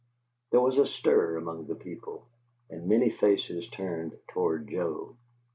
[0.49, 2.27] There was a stir among the people,
[2.71, 5.15] and many faces turned toward Joe.